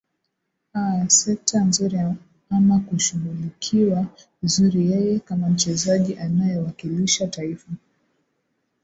[0.79, 1.97] aa sekta nzuri
[2.49, 4.07] ama kushughulikiwa
[4.41, 7.69] vizuri yeye kama mchezaji anayewakilisha taifa